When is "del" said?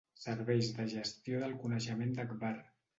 1.47-1.55